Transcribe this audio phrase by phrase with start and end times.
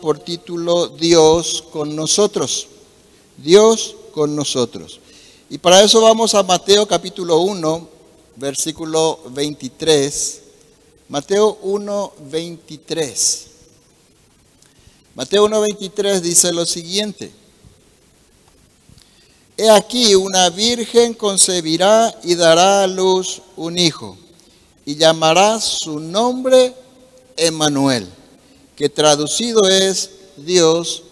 [0.00, 2.68] por título Dios con nosotros.
[3.36, 5.00] Dios con nosotros.
[5.48, 7.88] Y para eso vamos a Mateo capítulo 1,
[8.36, 10.40] versículo 23.
[11.08, 13.46] Mateo 1, 23.
[15.14, 17.32] Mateo 1, 23 dice lo siguiente.
[19.56, 24.16] He aquí una virgen concebirá y dará a luz un hijo
[24.86, 26.74] y llamará su nombre
[27.36, 28.08] Emmanuel,
[28.80, 30.08] que traducido es
[30.38, 31.02] Dios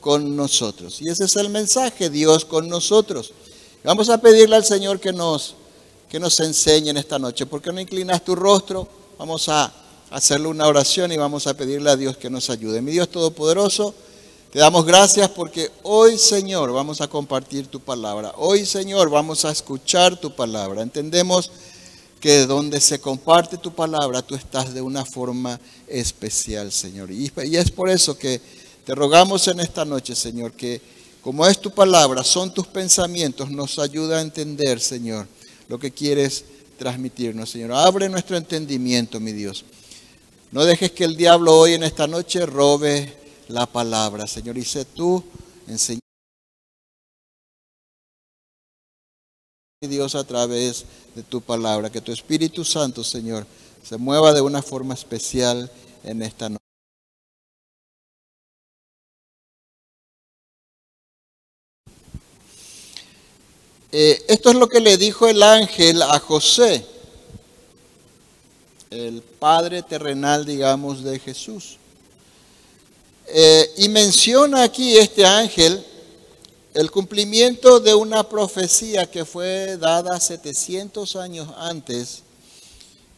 [0.00, 1.02] con nosotros.
[1.02, 3.34] Y ese es el mensaje, Dios con nosotros.
[3.84, 5.54] Vamos a pedirle al Señor que nos,
[6.08, 7.44] que nos enseñe en esta noche.
[7.44, 8.88] ¿Por qué no inclinas tu rostro?
[9.18, 9.70] Vamos a
[10.08, 12.80] hacerle una oración y vamos a pedirle a Dios que nos ayude.
[12.80, 13.94] Mi Dios Todopoderoso,
[14.50, 18.32] te damos gracias porque hoy, Señor, vamos a compartir tu palabra.
[18.38, 20.80] Hoy, Señor, vamos a escuchar tu palabra.
[20.80, 21.52] Entendemos
[22.18, 27.10] que donde se comparte tu palabra, tú estás de una forma especial, Señor.
[27.10, 28.40] Y, es por eso que
[28.84, 30.80] te rogamos en esta noche, Señor, que
[31.22, 35.26] como es tu palabra, son tus pensamientos, nos ayuda a entender, Señor,
[35.68, 36.44] lo que quieres
[36.78, 37.72] transmitirnos, Señor.
[37.72, 39.64] Abre nuestro entendimiento, mi Dios.
[40.50, 43.12] No dejes que el diablo hoy en esta noche robe
[43.48, 44.56] la palabra, Señor.
[44.56, 45.22] Y sé tú
[45.66, 46.07] enseñando.
[49.86, 53.46] Dios a través de tu palabra, que tu Espíritu Santo, Señor,
[53.88, 55.70] se mueva de una forma especial
[56.02, 56.58] en esta noche.
[63.92, 66.84] Eh, esto es lo que le dijo el ángel a José,
[68.90, 71.76] el padre terrenal, digamos, de Jesús.
[73.28, 75.86] Eh, y menciona aquí este ángel
[76.78, 82.22] el cumplimiento de una profecía que fue dada 700 años antes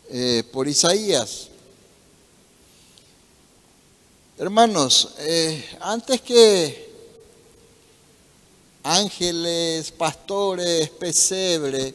[0.08, 1.48] eh, por Isaías.
[4.39, 6.91] Hermanos, eh, antes que
[8.83, 11.92] ángeles, pastores, pesebre,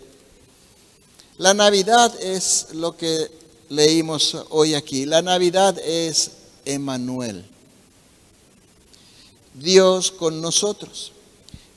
[1.40, 3.32] la Navidad es lo que
[3.70, 5.08] leímos hoy aquí.
[5.08, 6.30] La Navidad es
[6.64, 7.44] Emanuel.
[9.56, 11.15] Dios con nosotros.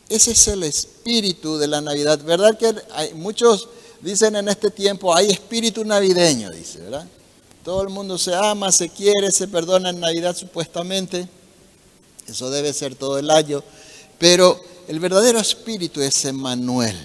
[0.09, 2.19] Ese es el espíritu de la Navidad.
[2.25, 3.69] ¿Verdad que hay, muchos
[4.01, 7.07] dicen en este tiempo, hay espíritu navideño, dice, ¿verdad?
[7.65, 11.29] Todo el mundo se ama, se quiere, se perdona en Navidad supuestamente.
[12.27, 13.63] Eso debe ser todo el año.
[14.19, 16.97] Pero el verdadero espíritu es Emmanuel.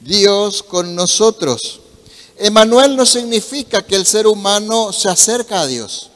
[0.00, 1.80] Dios con nosotros.
[2.38, 6.10] Emmanuel no significa que el ser humano se acerca a Dios.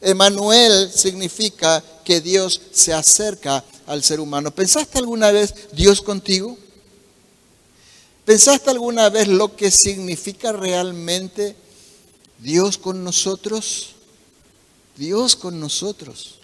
[0.00, 4.50] Emmanuel significa que Dios se acerca al ser humano.
[4.50, 6.56] ¿Pensaste alguna vez Dios contigo?
[8.24, 11.56] ¿Pensaste alguna vez lo que significa realmente
[12.38, 13.94] Dios con nosotros?
[14.96, 16.36] Dios con nosotros.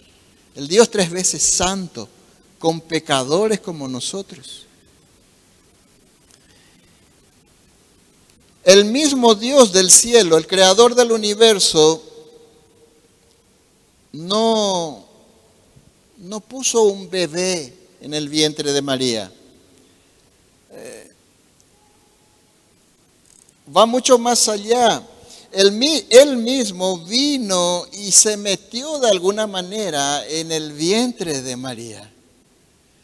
[0.55, 2.09] El Dios tres veces santo,
[2.59, 4.67] con pecadores como nosotros.
[8.65, 12.03] El mismo Dios del cielo, el creador del universo,
[14.13, 15.07] no,
[16.21, 19.33] no puso un bebé en el vientre de María.
[20.73, 21.11] Eh,
[23.75, 25.03] va mucho más allá.
[25.51, 32.11] Él, él, mismo vino y se metió de alguna manera en el vientre de María.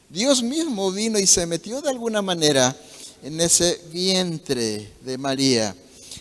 [0.09, 2.77] Dios mismo vino y se metió de alguna manera
[3.22, 5.75] en ese vientre de María.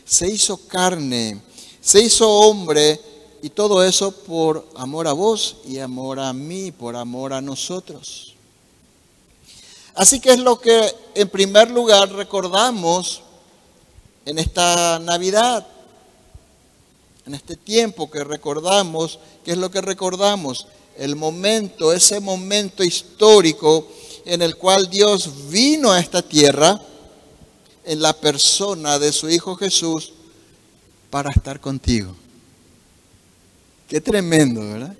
[0.05, 1.41] Se hizo carne,
[1.81, 2.99] se hizo hombre
[3.45, 8.33] y todo eso por amor a vos y amor a mí, por amor a nosotros.
[9.93, 13.21] Así que es lo que en primer lugar recordamos
[14.25, 15.63] en esta Navidad,
[17.27, 20.65] en este tiempo que recordamos, ¿qué es lo que recordamos?
[20.97, 23.87] El momento, ese momento histórico
[24.25, 26.81] en el cual Dios vino a esta tierra
[27.83, 30.13] en la persona de su Hijo Jesús
[31.11, 32.24] para estar contigo.
[33.87, 34.95] Qué tremendo, ¿verdad?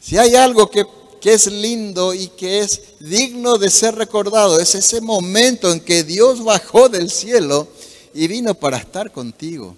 [0.00, 0.84] Si hay algo que,
[1.22, 6.44] es lindo y que es digno de ser recordado, es ese momento en que Dios
[6.44, 7.66] bajó del cielo
[8.12, 9.74] y vino para estar contigo.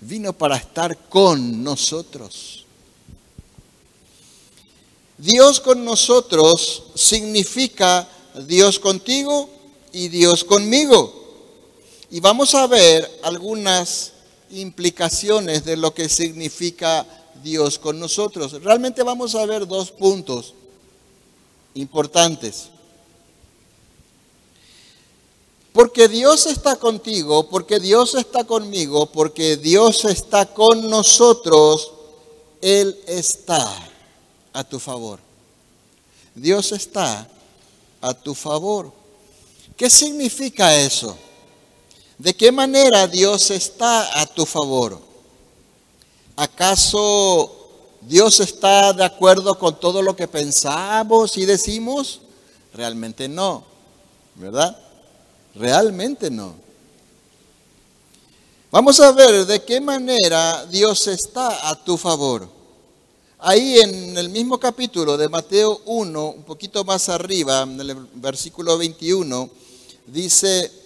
[0.00, 2.66] Vino para estar con nosotros.
[5.16, 8.06] Dios con nosotros significa
[8.46, 9.48] Dios contigo
[9.92, 11.14] y Dios conmigo.
[12.10, 14.12] Y vamos a ver algunas
[14.50, 17.06] implicaciones de lo que significa
[17.42, 18.52] Dios con nosotros.
[18.62, 20.54] Realmente vamos a ver dos puntos
[21.74, 22.70] importantes.
[25.72, 31.92] Porque Dios está contigo, porque Dios está conmigo, porque Dios está con nosotros,
[32.60, 33.72] Él está
[34.52, 35.20] a tu favor.
[36.34, 37.28] Dios está
[38.00, 38.92] a tu favor.
[39.76, 41.16] ¿Qué significa eso?
[42.20, 45.00] ¿De qué manera Dios está a tu favor?
[46.36, 47.50] ¿Acaso
[48.02, 52.20] Dios está de acuerdo con todo lo que pensamos y decimos?
[52.74, 53.64] Realmente no,
[54.34, 54.78] ¿verdad?
[55.54, 56.52] Realmente no.
[58.70, 62.46] Vamos a ver de qué manera Dios está a tu favor.
[63.38, 68.76] Ahí en el mismo capítulo de Mateo 1, un poquito más arriba, en el versículo
[68.76, 69.48] 21,
[70.06, 70.80] dice,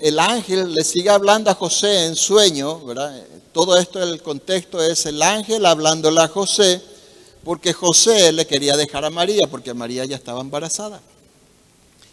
[0.00, 3.24] el ángel le sigue hablando a José en sueño, ¿verdad?
[3.52, 6.80] Todo esto, el contexto es el ángel hablándole a José,
[7.44, 11.00] porque José le quería dejar a María, porque María ya estaba embarazada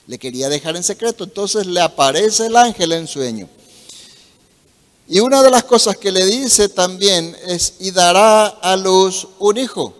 [0.07, 1.23] le quería dejar en secreto.
[1.23, 3.47] Entonces le aparece el ángel en sueño.
[5.07, 9.57] Y una de las cosas que le dice también es, y dará a luz un
[9.57, 9.93] hijo.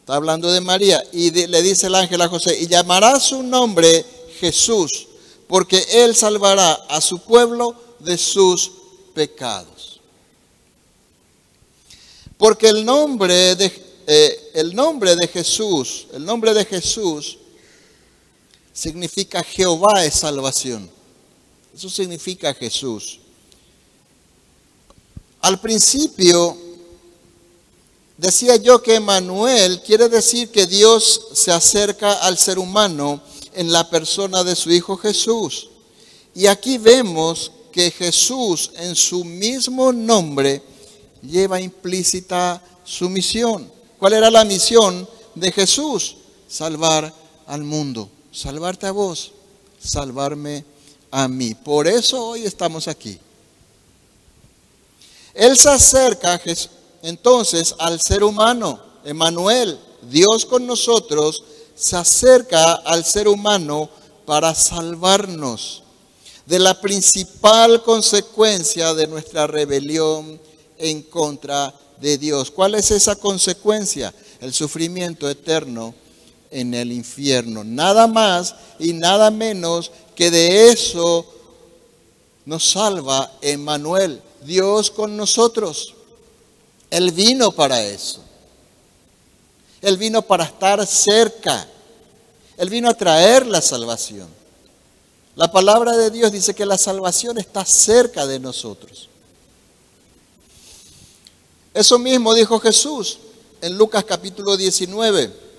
[0.00, 1.02] Está hablando de María.
[1.12, 4.04] Y le dice el ángel a José, y llamará su nombre
[4.38, 5.08] Jesús,
[5.50, 8.70] porque él salvará a su pueblo de sus
[9.12, 10.00] pecados.
[12.38, 13.66] Porque el nombre de,
[14.06, 17.36] eh, el nombre de Jesús, el nombre de Jesús
[18.72, 20.88] significa Jehová es salvación.
[21.74, 23.18] Eso significa Jesús.
[25.40, 26.56] Al principio
[28.16, 33.20] decía yo que Emanuel quiere decir que Dios se acerca al ser humano
[33.54, 35.68] en la persona de su Hijo Jesús.
[36.34, 40.62] Y aquí vemos que Jesús en su mismo nombre
[41.22, 43.70] lleva implícita su misión.
[43.98, 46.16] ¿Cuál era la misión de Jesús?
[46.48, 47.12] Salvar
[47.46, 49.32] al mundo salvarte a vos,
[49.82, 50.64] salvarme
[51.10, 51.54] a mí.
[51.54, 53.18] Por eso hoy estamos aquí.
[55.34, 56.40] Él se acerca
[57.02, 61.44] entonces al ser humano, Emanuel, Dios con nosotros,
[61.80, 63.88] se acerca al ser humano
[64.26, 65.82] para salvarnos
[66.44, 70.38] de la principal consecuencia de nuestra rebelión
[70.76, 72.50] en contra de Dios.
[72.50, 74.12] ¿Cuál es esa consecuencia?
[74.40, 75.94] El sufrimiento eterno
[76.50, 77.64] en el infierno.
[77.64, 81.24] Nada más y nada menos que de eso
[82.44, 85.94] nos salva Emmanuel, Dios con nosotros.
[86.90, 88.20] Él vino para eso.
[89.82, 91.66] Él vino para estar cerca.
[92.56, 94.28] Él vino a traer la salvación.
[95.36, 99.08] La palabra de Dios dice que la salvación está cerca de nosotros.
[101.72, 103.18] Eso mismo dijo Jesús
[103.60, 105.50] en Lucas capítulo 19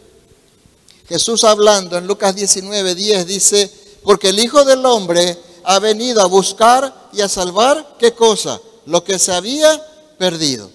[1.12, 3.70] Jesús hablando en Lucas 19, 10 dice,
[4.02, 8.62] porque el Hijo del Hombre ha venido a buscar y a salvar, ¿qué cosa?
[8.86, 9.86] Lo que se había
[10.18, 10.70] perdido.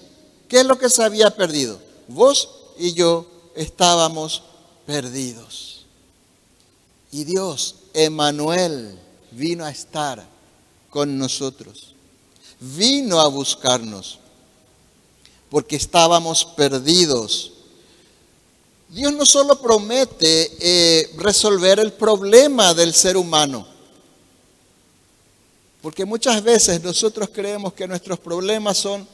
[0.47, 1.79] ¿Qué es lo que se había perdido?
[2.09, 3.25] Vos y yo
[3.57, 4.43] estábamos
[4.87, 5.85] perdidos.
[7.11, 8.99] Y Dios, Emanuel,
[9.33, 10.25] vino a estar
[10.91, 11.95] con nosotros.
[12.61, 14.19] Vino a buscarnos
[15.51, 17.53] porque estábamos perdidos
[18.89, 23.67] Dios no solo promete eh, resolver el problema del ser humano,
[25.83, 29.07] porque muchas veces nosotros creemos que nuestros problemas son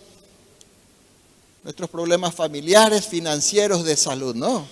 [1.63, 4.67] nuestros problemas familiares, financieros, de salud, no.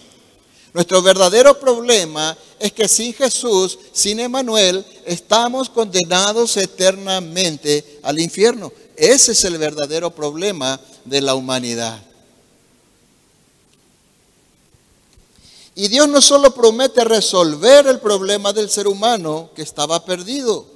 [0.73, 8.73] Nuestro verdadero problema es que sin Jesús, sin Emanuel, estamos condenados eternamente al infierno.
[8.97, 12.01] Ese es el verdadero problema de la humanidad.
[15.75, 20.67] Y Dios no solo promete resolver el problema del ser humano que estaba perdido.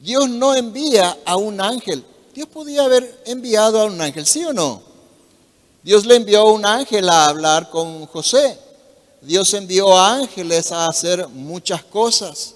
[0.00, 2.04] Dios no envía a un ángel.
[2.34, 4.87] Dios podía haber enviado a un ángel, ¿sí o no?
[5.82, 8.58] Dios le envió un ángel a hablar con José.
[9.20, 12.54] Dios envió ángeles a hacer muchas cosas.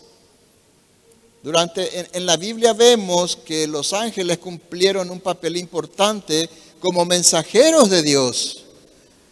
[1.42, 6.48] Durante en, en, la Biblia vemos que los ángeles cumplieron un papel importante
[6.80, 8.62] como mensajeros de Dios.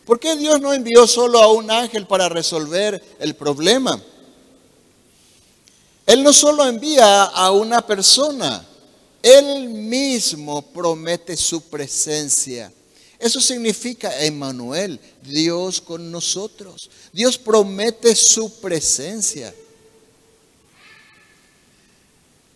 [0.04, 4.00] ¿Por qué Dios no envió solo a un ángel para resolver el problema?
[6.06, 8.66] Él no solo envía a una persona,
[9.23, 12.73] Él mismo promete su presencia.
[13.20, 16.88] Eso significa Emmanuel, Dios con nosotros.
[17.12, 19.54] Dios promete su presencia.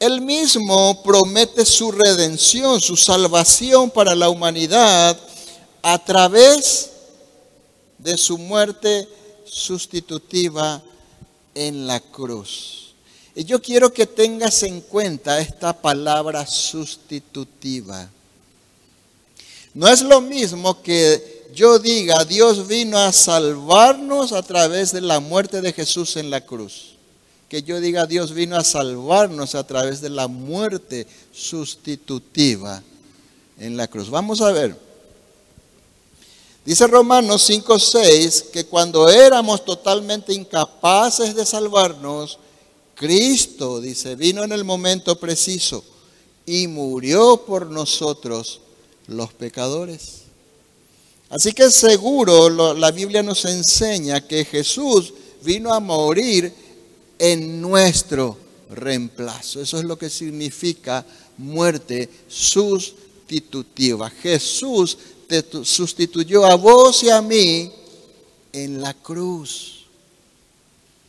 [0.00, 5.18] Él mismo promete su redención, su salvación para la humanidad
[5.82, 6.90] a través
[7.98, 9.06] de su muerte
[9.44, 10.82] sustitutiva
[11.54, 12.94] en la cruz.
[13.34, 18.08] Y yo quiero que tengas en cuenta esta palabra sustitutiva.
[19.74, 25.20] No es lo mismo que yo diga, Dios vino a salvarnos a través de la
[25.20, 26.94] muerte de Jesús en la cruz.
[27.48, 32.82] Que yo diga, Dios vino a salvarnos a través de la muerte sustitutiva
[33.58, 34.10] en la cruz.
[34.10, 34.76] Vamos a ver.
[36.64, 42.38] Dice Romanos 5:6 que cuando éramos totalmente incapaces de salvarnos,
[42.94, 45.84] Cristo, dice, vino en el momento preciso
[46.46, 48.60] y murió por nosotros
[49.06, 50.22] los pecadores.
[51.30, 56.52] Así que seguro la Biblia nos enseña que Jesús vino a morir
[57.18, 58.36] en nuestro
[58.70, 59.60] reemplazo.
[59.60, 61.04] Eso es lo que significa
[61.38, 64.10] muerte sustitutiva.
[64.10, 64.96] Jesús
[65.26, 67.72] te sustituyó a vos y a mí
[68.52, 69.84] en la cruz.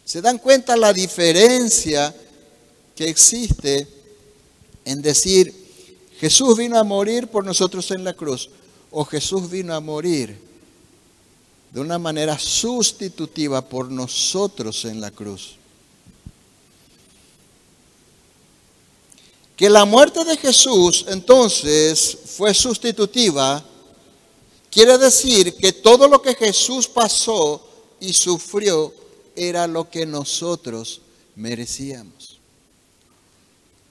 [0.06, 2.16] ¿Se dan cuenta la diferencia
[2.96, 3.88] que existe
[4.86, 5.65] en decir,
[6.20, 8.50] Jesús vino a morir por nosotros en la cruz
[8.92, 10.40] o Jesús vino a morir
[11.72, 15.56] de una manera sustitutiva por nosotros en la cruz?
[19.56, 23.64] Que la muerte de Jesús entonces fue sustitutiva
[24.76, 27.66] Quiere decir que todo lo que Jesús pasó
[28.02, 28.94] y sufrió
[29.34, 31.00] era lo que nosotros
[31.34, 32.35] merecíamos.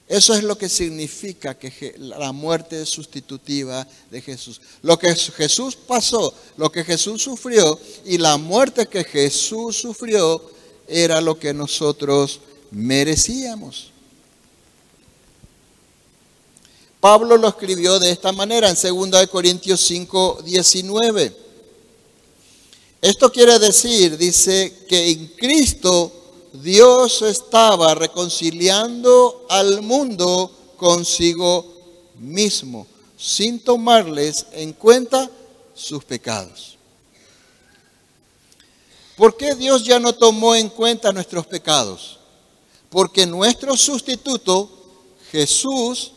[0.07, 4.61] Eso es lo que significa que la muerte sustitutiva de Jesús.
[4.83, 10.41] Lo que Jesús pasó, lo que Jesús sufrió y la muerte que Jesús sufrió
[10.87, 13.91] era lo que nosotros merecíamos.
[16.99, 21.35] Pablo lo escribió de esta manera en 2 Corintios 5, 19.
[23.01, 26.24] Esto quiere decir, dice, que en Cristo
[26.61, 31.65] Dios estaba reconciliando al mundo consigo
[32.19, 35.29] mismo, sin tomarles en cuenta
[35.73, 36.77] sus pecados.
[39.15, 42.19] ¿Por qué Dios ya no tomó en cuenta nuestros pecados?
[42.89, 44.69] Porque nuestro sustituto,
[45.31, 46.11] Jesús,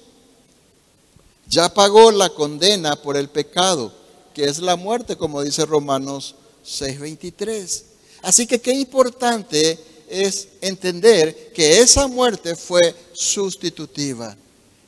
[1.49, 3.92] ya pagó la condena por el pecado,
[4.35, 7.85] que es la muerte, como dice Romanos 6:23.
[8.23, 9.78] Así que qué importante
[10.11, 14.37] es entender que esa muerte fue sustitutiva.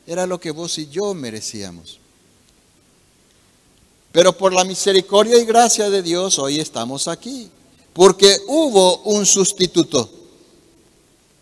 [0.05, 1.99] Era lo que vos y yo merecíamos.
[4.11, 7.49] Pero por la misericordia y gracia de Dios hoy estamos aquí.
[7.93, 10.09] Porque hubo un sustituto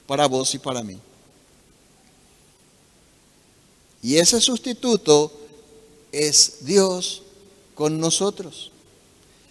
[0.07, 0.97] para vos y para mí.
[4.01, 5.31] Y ese sustituto
[6.11, 7.21] es Dios
[7.75, 8.71] con nosotros.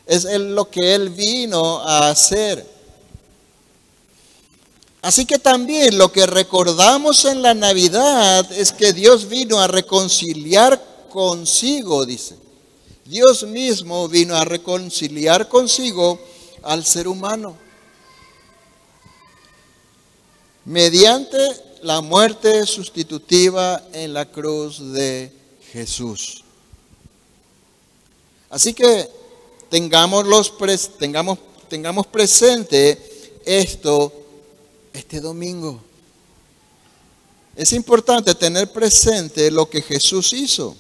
[0.07, 2.78] Es lo que Él vino a hacer.
[5.01, 11.07] Así que también lo que recordamos en la Navidad es que Dios vino a reconciliar
[11.09, 12.37] consigo, dice.
[13.05, 16.19] Dios mismo vino a reconciliar consigo
[16.63, 17.57] al ser humano.
[20.65, 21.39] Mediante
[21.83, 25.33] la muerte sustitutiva en la cruz de
[25.73, 26.43] Jesús.
[28.51, 29.09] Así que
[29.71, 30.27] tengamos,
[30.99, 31.39] tengamos,
[31.69, 34.13] tengamos presente esto
[34.93, 35.81] este domingo.
[37.57, 40.77] Es importante tener presente lo que Jesús hizo.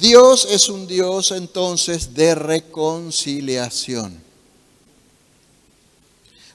[0.00, 4.20] Dios es un Dios entonces de reconciliación.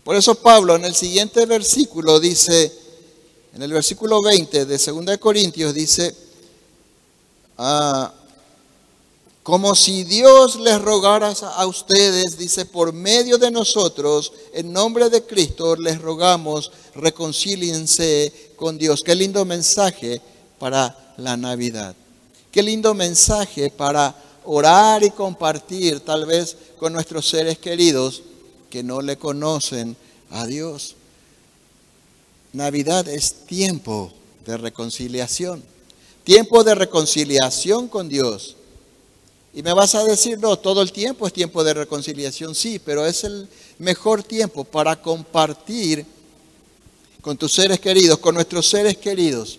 [0.03, 2.71] Por eso Pablo en el siguiente versículo dice,
[3.53, 6.15] en el versículo 20 de 2 Corintios dice,
[7.57, 8.13] ah,
[9.45, 15.23] como si Dios les rogara a ustedes, dice, por medio de nosotros, en nombre de
[15.23, 19.03] Cristo, les rogamos, reconcíliense con Dios.
[19.03, 20.19] Qué lindo mensaje
[20.57, 21.95] para la Navidad.
[22.49, 28.23] Qué lindo mensaje para orar y compartir tal vez con nuestros seres queridos
[28.71, 29.95] que no le conocen
[30.31, 30.95] a Dios.
[32.51, 34.11] Navidad es tiempo
[34.43, 35.63] de reconciliación,
[36.23, 38.55] tiempo de reconciliación con Dios.
[39.55, 43.05] Y me vas a decir, no, todo el tiempo es tiempo de reconciliación, sí, pero
[43.05, 43.47] es el
[43.79, 46.05] mejor tiempo para compartir
[47.21, 49.57] con tus seres queridos, con nuestros seres queridos,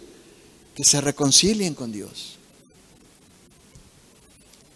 [0.75, 2.35] que se reconcilien con Dios.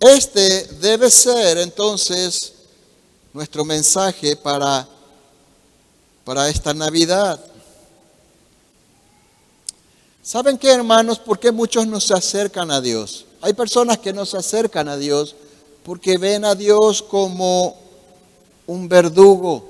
[0.00, 2.54] Este debe ser entonces
[3.34, 4.88] nuestro mensaje para,
[6.24, 7.38] para esta Navidad.
[10.22, 11.18] ¿Saben qué, hermanos?
[11.18, 13.26] ¿Por qué muchos no se acercan a Dios?
[13.42, 15.34] Hay personas que no se acercan a Dios
[15.84, 17.76] porque ven a Dios como
[18.66, 19.64] un verdugo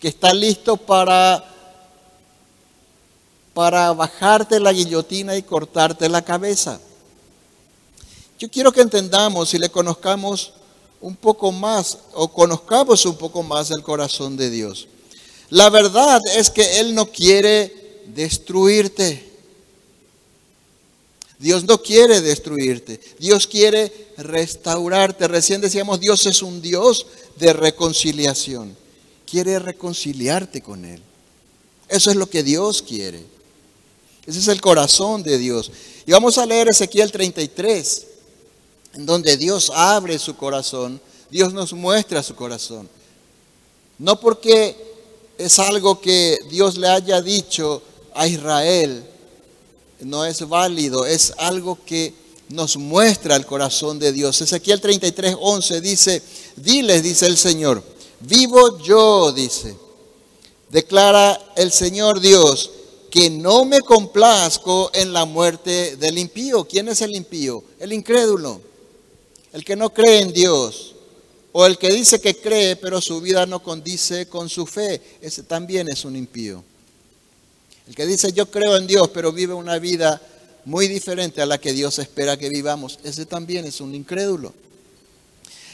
[0.00, 1.46] que está listo para
[3.54, 6.80] para bajarte la guillotina y cortarte la cabeza.
[8.38, 10.52] Yo quiero que entendamos y le conozcamos
[11.00, 14.88] un poco más o conozcamos un poco más el corazón de Dios.
[15.50, 19.29] La verdad es que Él no quiere destruirte.
[21.40, 23.00] Dios no quiere destruirte.
[23.18, 25.26] Dios quiere restaurarte.
[25.26, 27.06] Recién decíamos, Dios es un Dios
[27.36, 28.76] de reconciliación.
[29.28, 31.02] Quiere reconciliarte con Él.
[31.88, 33.24] Eso es lo que Dios quiere.
[34.26, 35.72] Ese es el corazón de Dios.
[36.04, 38.06] Y vamos a leer Ezequiel 33,
[38.94, 41.00] en donde Dios abre su corazón.
[41.30, 42.86] Dios nos muestra su corazón.
[43.98, 44.76] No porque
[45.38, 47.82] es algo que Dios le haya dicho
[48.14, 49.04] a Israel,
[50.02, 52.14] no es válido, es algo que
[52.48, 54.40] nos muestra el corazón de Dios.
[54.40, 56.22] Ezequiel 33, 11 dice,
[56.56, 57.82] diles, dice el Señor,
[58.20, 59.76] vivo yo, dice,
[60.70, 62.70] declara el Señor Dios,
[63.10, 66.64] que no me complazco en la muerte del impío.
[66.64, 67.64] ¿Quién es el impío?
[67.78, 68.60] El incrédulo,
[69.52, 70.94] el que no cree en Dios,
[71.52, 75.02] o el que dice que cree, pero su vida no condice con su fe.
[75.20, 76.62] Ese también es un impío.
[77.90, 80.22] El que dice yo creo en Dios, pero vive una vida
[80.64, 83.00] muy diferente a la que Dios espera que vivamos.
[83.02, 84.54] Ese también es un incrédulo.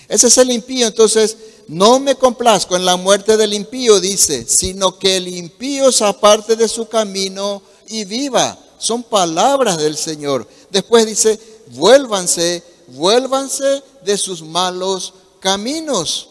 [0.08, 0.86] Ese es el impío.
[0.86, 1.36] Entonces,
[1.68, 6.56] no me complazco en la muerte del impío, dice, sino que el impío se aparte
[6.56, 8.58] de su camino y viva.
[8.78, 10.48] Son palabras del Señor.
[10.70, 11.38] Después dice,
[11.72, 16.30] vuélvanse, vuélvanse de sus malos caminos.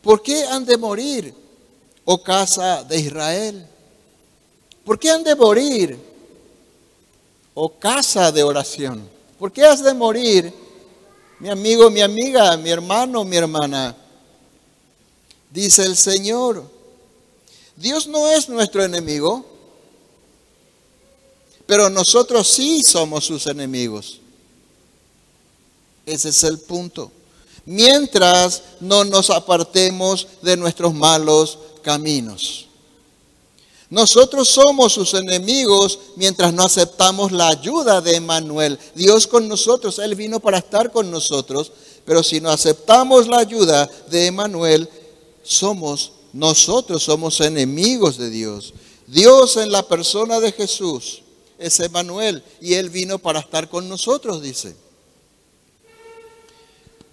[0.00, 1.34] ¿Por qué han de morir,
[2.04, 3.68] oh casa de Israel?
[4.88, 5.98] ¿Por qué han de morir,
[7.52, 9.06] oh casa de oración?
[9.38, 10.50] ¿Por qué has de morir,
[11.40, 13.94] mi amigo, mi amiga, mi hermano, mi hermana?
[15.50, 16.64] Dice el Señor,
[17.76, 19.44] Dios no es nuestro enemigo,
[21.66, 24.20] pero nosotros sí somos sus enemigos.
[26.06, 27.12] Ese es el punto.
[27.66, 32.67] Mientras no nos apartemos de nuestros malos caminos.
[33.90, 38.78] Nosotros somos sus enemigos mientras no aceptamos la ayuda de Emmanuel.
[38.94, 41.72] Dios con nosotros, Él vino para estar con nosotros,
[42.04, 44.88] pero si no aceptamos la ayuda de Emmanuel,
[45.42, 48.74] somos, nosotros somos enemigos de Dios.
[49.06, 51.22] Dios en la persona de Jesús
[51.58, 54.76] es Emmanuel y Él vino para estar con nosotros, dice.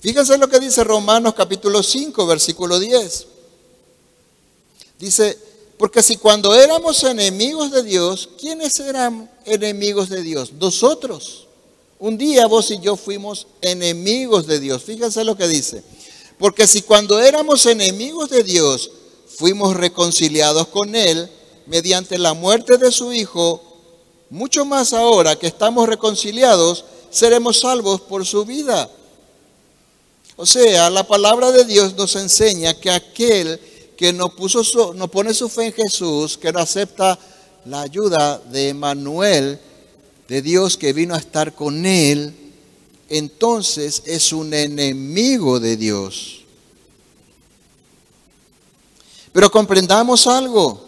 [0.01, 3.27] Fíjense lo que dice Romanos capítulo 5, versículo 10.
[4.99, 5.39] Dice,
[5.77, 10.53] porque si cuando éramos enemigos de Dios, ¿quiénes eran enemigos de Dios?
[10.53, 11.47] Nosotros.
[11.99, 14.83] Un día vos y yo fuimos enemigos de Dios.
[14.83, 15.83] Fíjense lo que dice.
[16.37, 18.91] Porque si cuando éramos enemigos de Dios,
[19.27, 21.29] fuimos reconciliados con Él
[21.65, 23.61] mediante la muerte de su Hijo,
[24.29, 28.89] mucho más ahora que estamos reconciliados, seremos salvos por su vida.
[30.37, 33.59] O sea, la palabra de Dios nos enseña que aquel
[33.97, 37.17] que no, puso no pone su fe en Jesús, que no acepta
[37.65, 39.59] la ayuda de Emanuel,
[40.27, 42.33] de Dios que vino a estar con él,
[43.09, 46.41] entonces es un enemigo de Dios.
[49.31, 50.81] Pero comprendamos algo,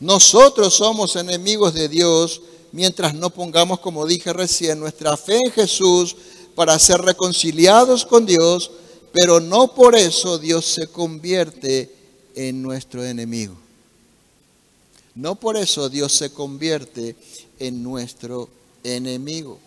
[0.00, 2.40] nosotros somos enemigos de Dios
[2.72, 6.16] mientras no pongamos, como dije recién, nuestra fe en Jesús
[6.54, 8.70] para ser reconciliados con Dios,
[9.12, 11.94] pero no por eso Dios se convierte
[12.34, 13.54] en nuestro enemigo.
[15.14, 17.16] No por eso Dios se convierte
[17.58, 18.48] en nuestro
[18.82, 19.58] enemigo.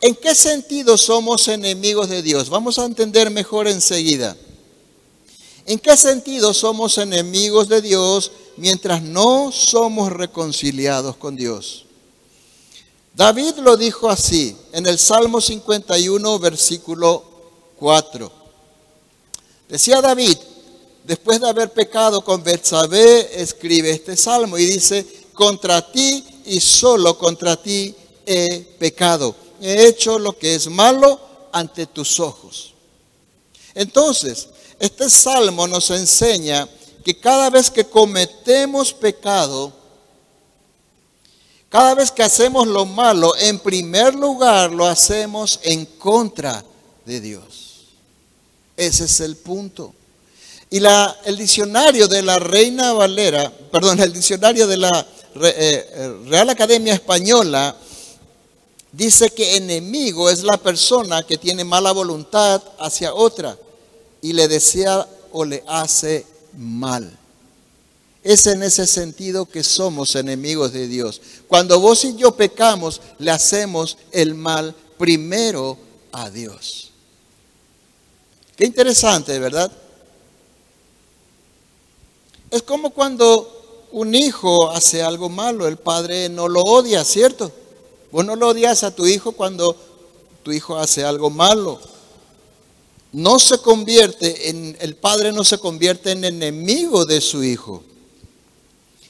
[0.00, 2.48] ¿En qué sentido somos enemigos de Dios?
[2.48, 4.36] Vamos a entender mejor enseguida.
[5.64, 11.86] ¿En qué sentido somos enemigos de Dios mientras no somos reconciliados con Dios?
[13.14, 17.24] David lo dijo así en el Salmo 51, versículo
[17.78, 18.30] 4.
[19.68, 20.36] Decía David,
[21.06, 27.16] después de haber pecado con Betsabé, escribe este salmo y dice, contra ti y solo
[27.16, 29.34] contra ti he pecado.
[29.60, 31.20] He hecho lo que es malo
[31.52, 32.74] ante tus ojos.
[33.74, 34.48] Entonces,
[34.80, 36.68] este salmo nos enseña
[37.04, 39.72] que cada vez que cometemos pecado,
[41.68, 46.64] cada vez que hacemos lo malo, en primer lugar lo hacemos en contra
[47.04, 47.84] de Dios.
[48.76, 49.94] Ese es el punto.
[50.70, 50.80] Y
[51.24, 55.44] el diccionario de la Reina Valera, perdón, el diccionario de la eh,
[55.94, 57.76] eh, Real Academia Española
[58.90, 63.56] dice que enemigo es la persona que tiene mala voluntad hacia otra
[64.22, 66.26] y le desea o le hace
[66.56, 67.16] mal.
[68.24, 71.20] Es en ese sentido que somos enemigos de Dios.
[71.46, 75.78] Cuando vos y yo pecamos, le hacemos el mal primero
[76.10, 76.90] a Dios.
[78.56, 79.70] Qué interesante, ¿verdad?
[82.50, 83.56] Es como cuando
[83.92, 87.50] un hijo hace algo malo, el padre no lo odia, ¿cierto?
[88.12, 89.76] Vos no lo odias a tu hijo cuando
[90.42, 91.80] tu hijo hace algo malo.
[93.12, 97.82] No se convierte en, el padre no se convierte en enemigo de su hijo.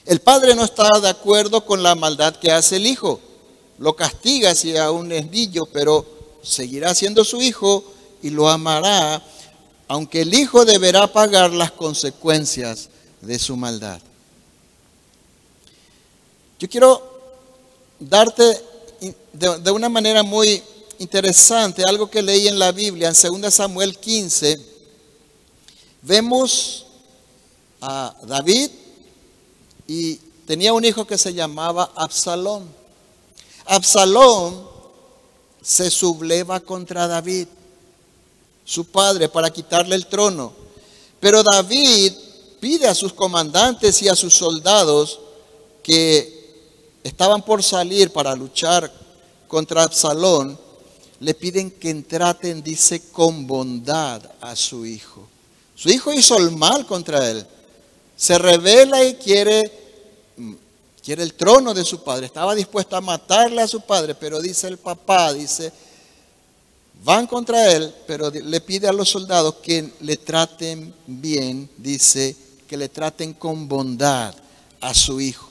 [0.05, 3.19] El padre no está de acuerdo con la maldad que hace el hijo.
[3.77, 6.05] Lo castiga si aún es niño, pero
[6.41, 7.83] seguirá siendo su hijo
[8.23, 9.21] y lo amará,
[9.87, 12.89] aunque el hijo deberá pagar las consecuencias
[13.21, 13.99] de su maldad.
[16.59, 17.01] Yo quiero
[17.99, 18.43] darte
[19.33, 20.63] de, una manera muy
[20.99, 24.57] interesante algo que leí en la Biblia, en 2 Samuel 15.
[26.01, 26.85] Vemos
[27.81, 28.71] a David
[29.87, 32.67] y tenía un hijo que se llamaba Absalón.
[33.65, 34.67] Absalón
[35.61, 37.47] se subleva contra David,
[38.65, 40.53] su padre, para quitarle el trono.
[41.19, 42.13] Pero David
[42.59, 45.19] pide a sus comandantes y a sus soldados
[45.83, 46.37] que
[47.03, 48.91] estaban por salir para luchar
[49.47, 50.59] contra Absalón,
[51.19, 55.27] le piden que traten, dice, con bondad a su hijo.
[55.75, 57.45] Su hijo hizo el mal contra él.
[58.15, 59.71] Se revela y quiere,
[61.03, 62.25] quiere el trono de su padre.
[62.25, 65.71] Estaba dispuesto a matarle a su padre, pero dice el papá, dice,
[67.03, 72.35] van contra él, pero le pide a los soldados que le traten bien, dice,
[72.67, 74.35] que le traten con bondad
[74.81, 75.49] a su hijo.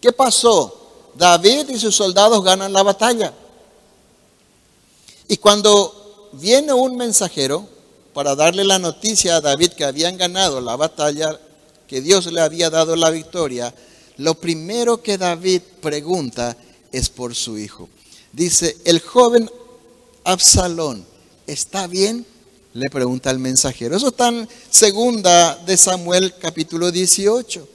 [0.00, 1.12] ¿Qué pasó?
[1.14, 3.32] David y sus soldados ganan la batalla.
[5.28, 7.66] Y cuando viene un mensajero
[8.12, 11.38] para darle la noticia a David que habían ganado la batalla,
[11.86, 13.74] que Dios le había dado la victoria,
[14.16, 16.56] lo primero que David pregunta
[16.92, 17.88] es por su hijo.
[18.32, 19.50] Dice, el joven
[20.24, 21.04] Absalón,
[21.46, 22.26] ¿está bien?
[22.74, 23.96] Le pregunta el mensajero.
[23.96, 27.68] Eso está en segunda de Samuel capítulo 18.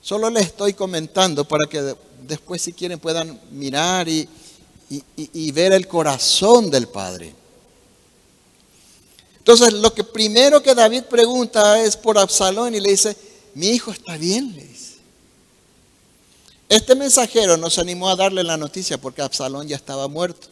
[0.00, 4.28] Solo le estoy comentando para que después si quieren puedan mirar y,
[5.16, 7.34] y ver el corazón del Padre.
[9.38, 13.16] Entonces lo que primero que David pregunta es por Absalón y le dice,
[13.54, 14.92] mi hijo está bien, le dice.
[16.68, 20.51] Este mensajero nos animó a darle la noticia porque Absalón ya estaba muerto.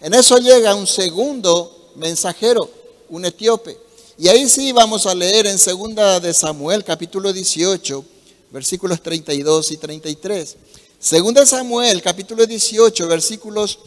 [0.00, 2.70] En eso llega un segundo mensajero,
[3.10, 3.78] un etíope.
[4.16, 8.04] Y ahí sí vamos a leer en segunda de Samuel, capítulo 18,
[8.50, 10.56] versículos 32 y 33.
[10.98, 13.78] Segunda Samuel, capítulo 18, versículos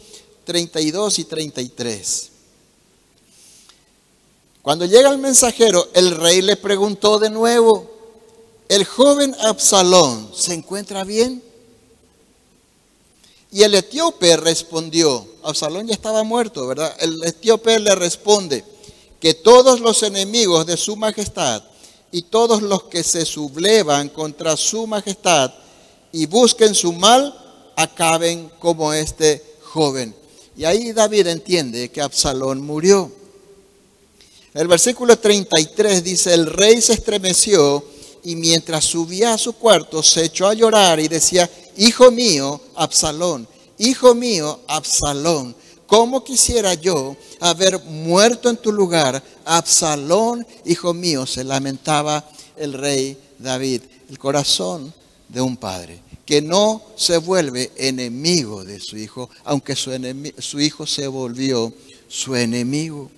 [0.44, 2.30] 32 y 33.
[4.62, 7.90] Cuando llega el mensajero, el rey le preguntó de nuevo,
[8.68, 11.42] ¿el joven Absalón se encuentra bien?
[13.50, 16.94] Y el etíope respondió, Absalón ya estaba muerto, ¿verdad?
[16.98, 18.64] El etíope le responde
[19.20, 21.62] que todos los enemigos de su majestad
[22.10, 25.52] y todos los que se sublevan contra su majestad
[26.12, 27.34] y busquen su mal,
[27.76, 30.14] acaben como este joven.
[30.56, 33.10] Y ahí David entiende que Absalón murió.
[34.54, 37.84] El versículo 33 dice, el rey se estremeció
[38.22, 43.48] y mientras subía a su cuarto se echó a llorar y decía, Hijo mío, Absalón,
[43.78, 45.54] hijo mío, Absalón,
[45.86, 49.22] ¿cómo quisiera yo haber muerto en tu lugar?
[49.44, 52.24] Absalón, hijo mío, se lamentaba
[52.56, 54.92] el rey David, el corazón
[55.28, 59.90] de un padre que no se vuelve enemigo de su hijo, aunque su,
[60.38, 61.72] su hijo se volvió
[62.08, 63.10] su enemigo.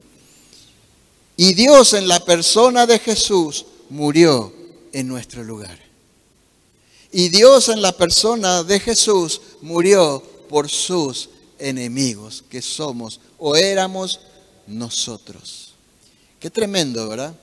[1.36, 4.52] Y Dios en la persona de Jesús murió
[4.92, 5.78] en nuestro lugar.
[7.12, 11.28] Y Dios en la persona de Jesús murió por sus
[11.58, 14.20] enemigos, que somos o éramos
[14.66, 15.72] nosotros.
[16.40, 17.34] Qué tremendo, ¿verdad?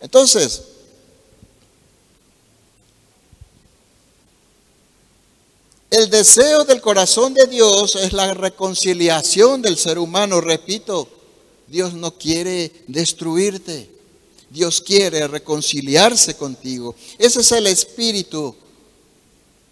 [0.00, 0.62] Entonces,
[5.90, 10.40] el deseo del corazón de Dios es la reconciliación del ser humano.
[10.40, 11.08] Repito,
[11.66, 13.90] Dios no quiere destruirte.
[14.50, 16.94] Dios quiere reconciliarse contigo.
[17.18, 18.54] Ese es el espíritu,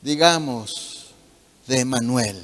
[0.01, 0.98] digamos,
[1.69, 2.43] de Emanuel.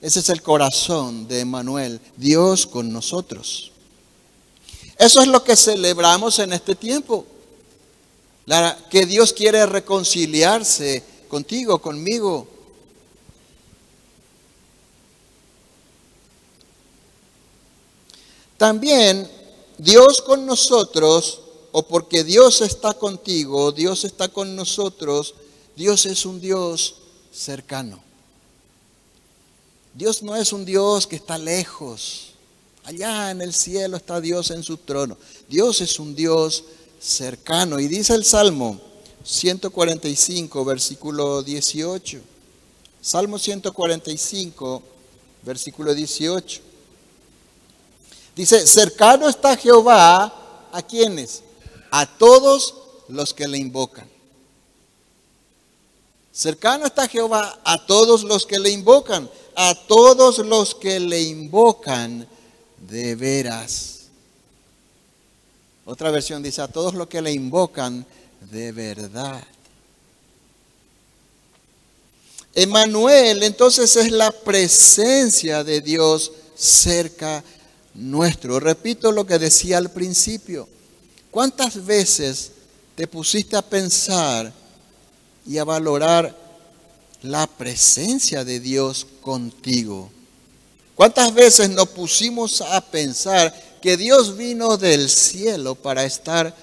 [0.00, 3.72] Ese es el corazón de Emanuel, Dios con nosotros.
[4.96, 7.26] Eso es lo que celebramos en este tiempo.
[8.90, 12.46] que Dios quiere reconciliarse contigo, conmigo.
[18.56, 19.30] También
[19.78, 21.40] Dios con nosotros,
[21.72, 25.34] o porque Dios está contigo, Dios está con nosotros,
[25.76, 26.99] Dios es un Dios
[27.32, 28.02] cercano.
[29.94, 32.34] Dios no es un Dios que está lejos.
[32.84, 35.16] Allá en el cielo está Dios en su trono.
[35.48, 36.64] Dios es un Dios
[37.00, 37.78] cercano.
[37.80, 38.80] Y dice el Salmo
[39.24, 42.20] 145, versículo 18.
[43.02, 44.82] Salmo 145,
[45.42, 46.60] versículo 18.
[48.36, 51.42] Dice, cercano está Jehová a quienes?
[51.90, 52.74] A todos
[53.08, 54.08] los que le invocan.
[56.40, 62.26] Cercano está Jehová a todos los que le invocan, a todos los que le invocan
[62.78, 64.04] de veras.
[65.84, 68.06] Otra versión dice, a todos los que le invocan
[68.50, 69.44] de verdad.
[72.54, 77.44] Emanuel entonces es la presencia de Dios cerca
[77.92, 78.58] nuestro.
[78.60, 80.66] Repito lo que decía al principio.
[81.30, 82.52] ¿Cuántas veces
[82.96, 84.54] te pusiste a pensar
[85.50, 86.32] y a valorar
[87.22, 90.08] la presencia de Dios contigo?
[90.94, 96.54] ¿Cuántas veces nos pusimos a pensar que Dios vino del cielo para estar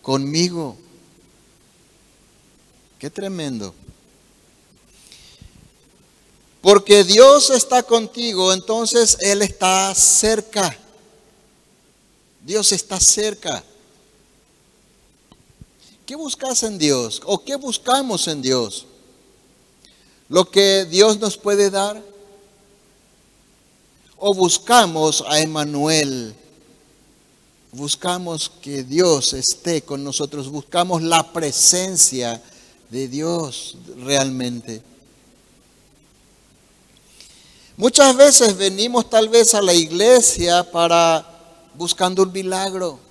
[0.00, 0.76] conmigo?
[3.00, 3.74] Qué tremendo.
[6.60, 10.78] Porque Dios está contigo, entonces Él está cerca.
[12.44, 13.64] Dios está cerca.
[16.06, 17.20] ¿Qué buscas en Dios?
[17.26, 18.86] ¿O qué buscamos en Dios?
[20.28, 22.00] ¿Lo que Dios nos puede dar?
[24.16, 26.32] ¿O buscamos a Emanuel?
[27.72, 32.40] Buscamos que Dios esté con nosotros, buscamos la presencia
[32.88, 34.82] de Dios realmente.
[37.76, 41.26] Muchas veces venimos tal vez a la iglesia para
[41.74, 43.05] buscando un milagro.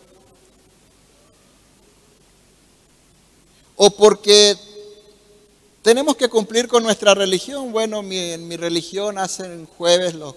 [3.75, 4.55] O porque
[5.81, 7.71] tenemos que cumplir con nuestra religión.
[7.71, 10.35] Bueno, en mi religión hacen jueves los,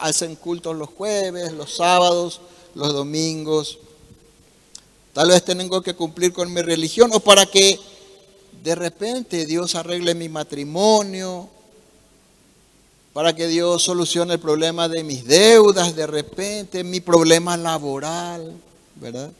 [0.00, 2.40] hacen cultos los jueves, los sábados,
[2.74, 3.78] los domingos.
[5.12, 7.78] Tal vez tengo que cumplir con mi religión o para que
[8.62, 11.48] de repente Dios arregle mi matrimonio
[13.14, 18.52] para que Dios solucione el problema de mis deudas, de repente, mi problema laboral,
[18.96, 19.30] ¿verdad?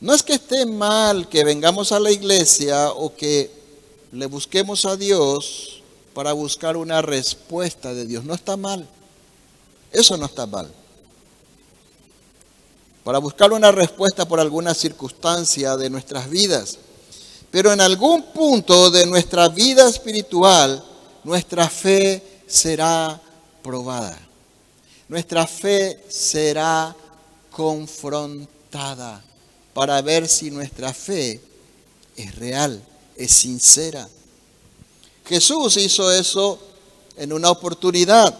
[0.00, 3.50] No es que esté mal que vengamos a la iglesia o que
[4.12, 5.82] le busquemos a Dios
[6.14, 8.24] para buscar una respuesta de Dios.
[8.24, 8.86] No está mal.
[9.90, 10.70] Eso no está mal.
[13.02, 16.78] Para buscar una respuesta por alguna circunstancia de nuestras vidas.
[17.50, 20.84] Pero en algún punto de nuestra vida espiritual,
[21.24, 23.20] nuestra fe será
[23.62, 24.18] probada.
[25.08, 26.94] Nuestra fe será
[27.50, 29.24] confrontada
[29.78, 31.40] para ver si nuestra fe
[32.16, 32.82] es real,
[33.14, 34.08] es sincera.
[35.24, 36.58] Jesús hizo eso
[37.16, 38.36] en una oportunidad.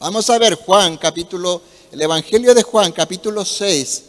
[0.00, 4.02] Vamos a ver Juan capítulo, el Evangelio de Juan capítulo 6,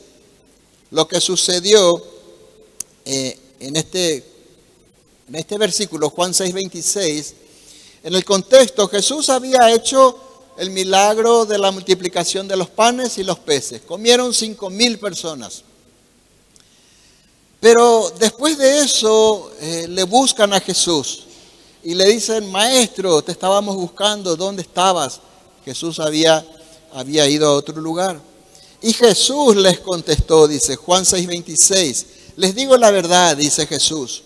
[0.89, 2.03] lo que sucedió
[3.05, 4.25] eh, en, este,
[5.27, 7.35] en este versículo, Juan 6, 26
[8.05, 10.17] en el contexto, Jesús había hecho
[10.57, 13.83] el milagro de la multiplicación de los panes y los peces.
[13.83, 15.65] Comieron cinco mil personas.
[17.63, 21.23] Pero después de eso eh, le buscan a Jesús
[21.81, 25.21] y le dicen, maestro, te estábamos buscando, ¿dónde estabas?
[25.63, 26.45] Jesús había,
[26.91, 28.19] había ido a otro lugar.
[28.81, 34.23] Y Jesús les contestó, dice Juan 6:26, les digo la verdad, dice Jesús,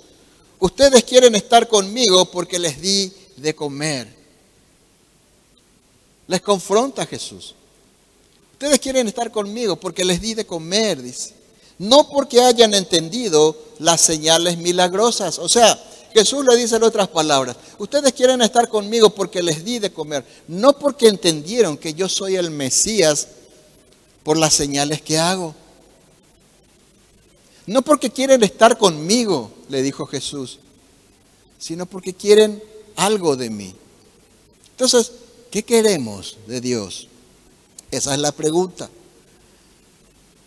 [0.58, 4.08] ustedes quieren estar conmigo porque les di de comer.
[6.26, 7.54] Les confronta Jesús.
[8.54, 11.37] Ustedes quieren estar conmigo porque les di de comer, dice.
[11.80, 15.38] No porque hayan entendido las señales milagrosas.
[15.40, 15.80] O sea,
[16.14, 20.26] Jesús le dice en otras palabras, ustedes quieren estar conmigo porque les di de comer.
[20.48, 23.28] No porque entendieron que yo soy el Mesías
[24.24, 25.54] por las señales que hago.
[27.68, 30.60] No porque quieren estar conmigo, le dijo Jesús,
[31.60, 32.64] sino porque quieren
[32.96, 33.76] algo de mí.
[34.72, 35.12] Entonces,
[35.52, 37.08] ¿qué queremos de Dios?
[37.92, 38.90] Esa es la pregunta.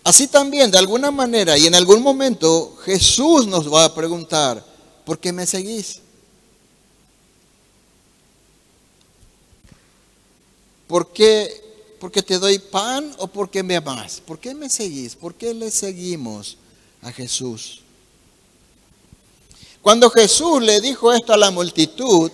[0.03, 4.65] Así también, de alguna manera y en algún momento, Jesús nos va a preguntar,
[5.05, 6.01] ¿por qué me seguís?
[10.87, 11.69] ¿Por qué?
[12.01, 14.23] ¿Porque te doy pan o porque me amas?
[14.25, 15.15] ¿Por qué me seguís?
[15.15, 16.57] ¿Por qué le seguimos
[17.03, 17.83] a Jesús?
[19.83, 22.31] Cuando Jesús le dijo esto a la multitud,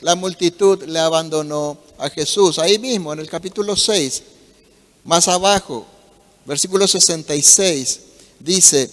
[0.00, 2.58] la multitud le abandonó a Jesús.
[2.58, 4.22] Ahí mismo, en el capítulo 6,
[5.04, 5.86] más abajo,
[6.48, 8.00] versículo 66,
[8.40, 8.90] dice,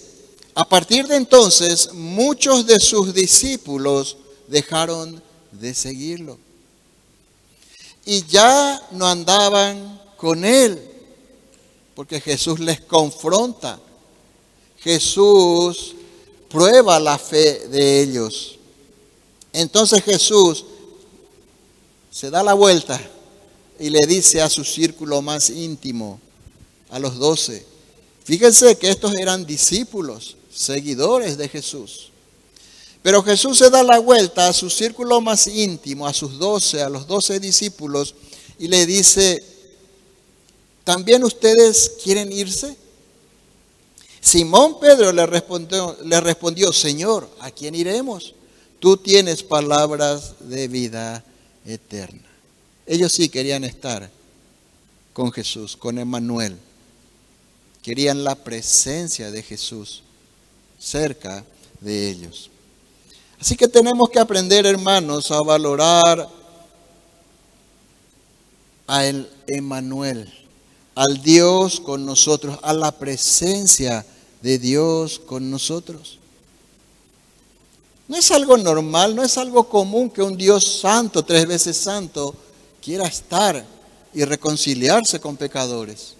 [0.54, 6.38] a partir de entonces muchos de sus discípulos dejaron de seguirlo.
[8.04, 10.78] Y ya no andaban con él,
[11.94, 13.80] porque Jesús les confronta.
[14.80, 15.94] Jesús
[16.50, 18.58] prueba la fe de ellos.
[19.54, 20.66] Entonces Jesús
[22.10, 23.00] se da la vuelta
[23.80, 26.20] y le dice a su círculo más íntimo,
[26.90, 27.64] a los doce,
[28.24, 32.10] fíjense que estos eran discípulos, seguidores de Jesús.
[33.02, 36.88] Pero Jesús se da la vuelta a su círculo más íntimo, a sus doce, a
[36.88, 38.14] los doce discípulos,
[38.58, 39.44] y le dice,
[40.82, 42.76] ¿también ustedes quieren irse?
[44.20, 48.34] Simón Pedro le respondió, le respondió, Señor, ¿a quién iremos?
[48.80, 51.24] Tú tienes palabras de vida
[51.64, 52.26] eterna.
[52.86, 54.10] Ellos sí querían estar
[55.12, 56.58] con Jesús, con Emmanuel.
[57.86, 60.02] Querían la presencia de Jesús
[60.76, 61.44] cerca
[61.80, 62.50] de ellos.
[63.40, 66.28] Así que tenemos que aprender, hermanos, a valorar
[68.88, 70.28] a el Emmanuel,
[70.96, 74.04] al Dios con nosotros, a la presencia
[74.42, 76.18] de Dios con nosotros.
[78.08, 82.34] No es algo normal, no es algo común que un Dios santo, tres veces santo,
[82.82, 83.64] quiera estar
[84.12, 86.15] y reconciliarse con pecadores.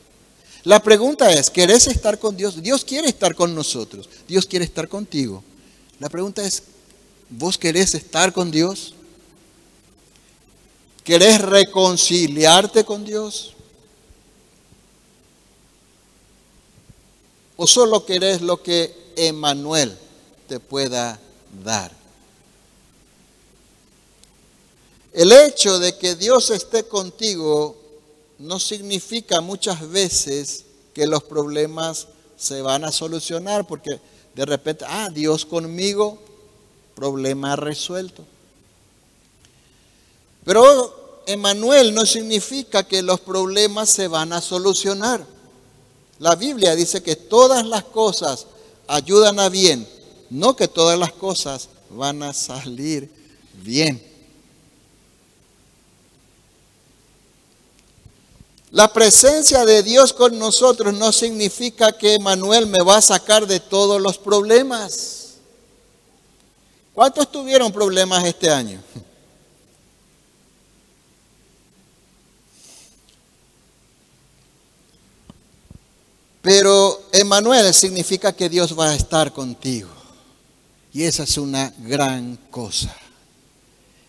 [0.66, 2.60] La pregunta es, ¿querés estar con Dios?
[2.60, 5.44] Dios quiere estar con nosotros, Dios quiere estar contigo.
[6.00, 6.64] La pregunta es,
[7.30, 8.92] ¿vos querés estar con Dios?
[11.04, 13.54] ¿Querés reconciliarte con Dios?
[17.56, 19.96] ¿O solo querés lo que Emmanuel
[20.48, 21.20] te pueda
[21.62, 21.92] dar?
[25.12, 27.85] El hecho de que Dios esté contigo
[28.38, 34.00] no significa muchas veces que los problemas se van a solucionar, porque
[34.34, 36.18] de repente, ah, Dios conmigo,
[36.94, 38.24] problema resuelto.
[40.44, 45.24] Pero Emmanuel no significa que los problemas se van a solucionar.
[46.18, 48.46] La Biblia dice que todas las cosas
[48.86, 49.86] ayudan a bien,
[50.30, 53.10] no que todas las cosas van a salir
[53.62, 54.05] bien.
[58.76, 63.58] La presencia de Dios con nosotros no significa que Manuel me va a sacar de
[63.58, 65.36] todos los problemas.
[66.92, 68.82] ¿Cuántos tuvieron problemas este año?
[76.42, 79.88] Pero Emanuel significa que Dios va a estar contigo.
[80.92, 82.94] Y esa es una gran cosa.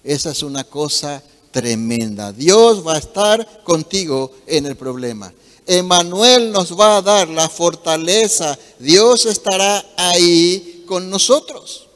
[0.03, 2.31] Esa es una cosa tremenda.
[2.31, 5.33] Dios va a estar contigo en el problema.
[5.65, 8.57] Emanuel nos va a dar la fortaleza.
[8.79, 11.88] Dios estará ahí con nosotros.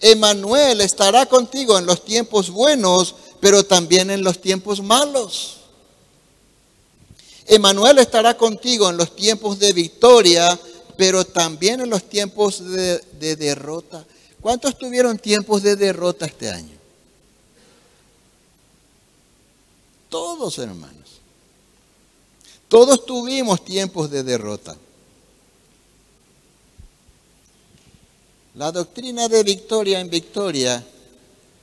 [0.00, 5.56] Emanuel estará contigo en los tiempos buenos, pero también en los tiempos malos.
[7.46, 10.58] Emanuel estará contigo en los tiempos de victoria,
[10.96, 14.04] pero también en los tiempos de, derrota.
[14.40, 16.73] ¿Cuántos tuvieron tiempos de derrota este año?
[20.14, 21.20] Todos, hermanos.
[22.68, 24.76] Todos tuvimos tiempos de derrota.
[28.54, 30.86] La doctrina de victoria en victoria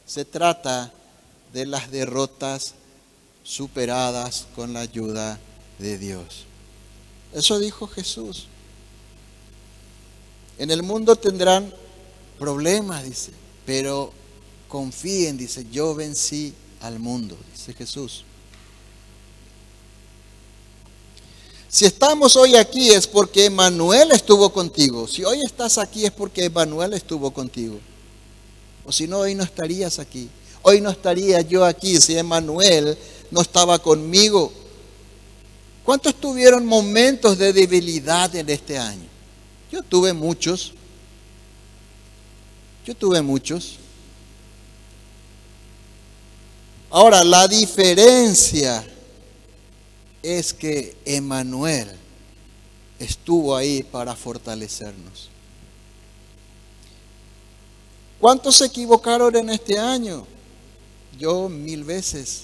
[0.05, 0.91] se trata
[1.53, 2.73] de las derrotas
[3.41, 5.39] superadas con la ayuda
[5.79, 6.43] de Dios.
[7.31, 8.47] Eso dijo Jesús.
[10.57, 11.73] En el mundo tendrán
[12.37, 13.31] problemas, dice,
[13.65, 14.11] pero
[14.67, 18.25] confíen, dice, yo vencí al mundo, dice Jesús.
[21.73, 25.07] Si estamos hoy aquí es porque Manuel estuvo contigo.
[25.07, 27.79] Si hoy estás aquí es porque Manuel estuvo contigo.
[28.83, 30.27] O si no, hoy no estarías aquí.
[30.63, 32.97] Hoy no estaría yo aquí si Emanuel
[33.31, 34.51] no estaba conmigo.
[35.85, 39.07] ¿Cuántos tuvieron momentos de debilidad en este año?
[39.71, 40.73] Yo tuve muchos.
[42.85, 43.77] Yo tuve muchos.
[46.89, 48.85] Ahora, la diferencia
[50.23, 51.89] es que Emanuel
[52.99, 55.29] estuvo ahí para fortalecernos.
[58.19, 60.27] ¿Cuántos se equivocaron en este año?
[61.17, 62.43] Yo mil veces.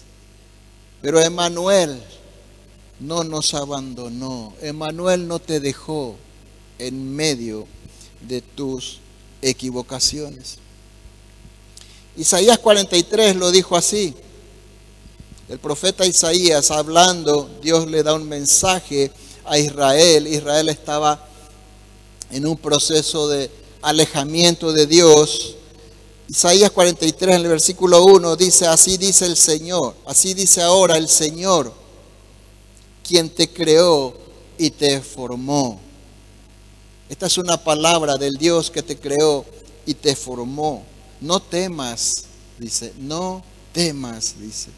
[1.01, 2.01] Pero Emanuel
[2.99, 4.53] no nos abandonó.
[4.61, 6.15] Emanuel no te dejó
[6.79, 7.67] en medio
[8.27, 8.99] de tus
[9.41, 10.57] equivocaciones.
[12.15, 14.15] Isaías 43 lo dijo así.
[15.49, 19.11] El profeta Isaías hablando, Dios le da un mensaje
[19.45, 20.27] a Israel.
[20.27, 21.25] Israel estaba
[22.29, 23.49] en un proceso de
[23.81, 25.55] alejamiento de Dios.
[26.27, 31.07] Isaías 43 en el versículo 1 dice, así dice el Señor, así dice ahora el
[31.07, 31.71] Señor,
[33.07, 34.13] quien te creó
[34.57, 35.79] y te formó.
[37.07, 39.45] Esta es una palabra del Dios que te creó
[39.85, 40.83] y te formó.
[41.21, 42.25] No temas,
[42.59, 43.41] dice, no
[43.71, 44.71] temas, dice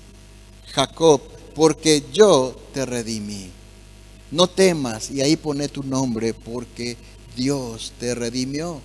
[0.74, 1.22] Jacob,
[1.55, 3.49] porque yo te redimí.
[4.32, 6.97] No temas, y ahí pone tu nombre, porque
[7.36, 8.82] Dios te redimió.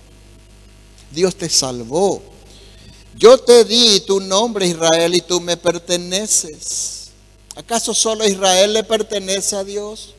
[1.11, 2.21] Dios te salvó.
[3.17, 7.09] Yo te di tu nombre Israel y tú me perteneces.
[7.55, 10.13] ¿Acaso solo Israel le pertenece a Dios?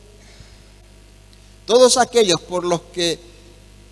[1.65, 3.19] Todos aquellos por los que,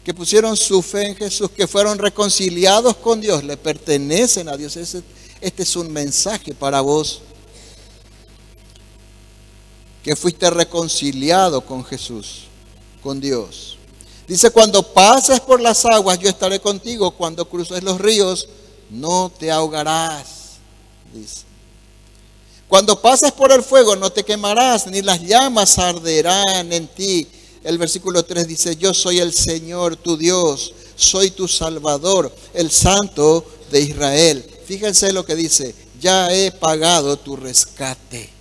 [0.04, 4.76] que pusieron su fe en Jesús, que fueron reconciliados con Dios, le pertenecen a Dios.
[4.78, 5.04] Este,
[5.42, 7.22] este es un mensaje para vos
[10.06, 12.44] que fuiste reconciliado con Jesús,
[13.02, 13.76] con Dios.
[14.28, 17.10] Dice, cuando pases por las aguas, yo estaré contigo.
[17.10, 18.48] Cuando cruces los ríos,
[18.92, 20.58] no te ahogarás.
[21.12, 21.42] Dice.
[22.68, 27.28] Cuando pases por el fuego, no te quemarás, ni las llamas arderán en ti.
[27.64, 33.44] El versículo 3 dice, yo soy el Señor tu Dios, soy tu Salvador, el Santo
[33.72, 34.46] de Israel.
[34.68, 38.35] Fíjense lo que dice, ya he pagado tu rescate.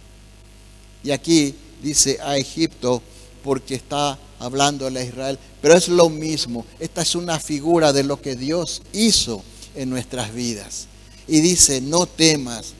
[1.04, 3.02] Y aquí dice a Egipto
[3.44, 6.64] porque está hablando a Israel, pero es lo mismo.
[6.80, 9.42] Esta es una figura de lo que Dios hizo
[9.74, 10.86] en nuestras vidas.
[11.28, 12.72] Y dice, no temas.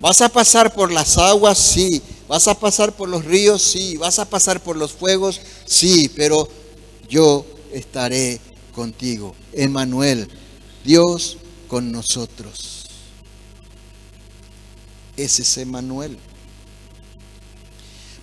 [0.00, 1.58] ¿Vas a pasar por las aguas?
[1.58, 2.02] Sí.
[2.28, 3.62] ¿Vas a pasar por los ríos?
[3.62, 3.96] Sí.
[3.96, 5.40] ¿Vas a pasar por los fuegos?
[5.64, 6.10] Sí.
[6.14, 6.48] Pero
[7.08, 8.40] yo estaré
[8.74, 9.34] contigo.
[9.52, 10.28] Emmanuel,
[10.84, 12.84] Dios con nosotros.
[15.16, 16.18] Ese es Emmanuel.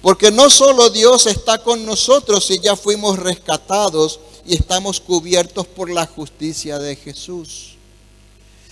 [0.03, 5.89] Porque no solo Dios está con nosotros y ya fuimos rescatados y estamos cubiertos por
[5.89, 7.75] la justicia de Jesús.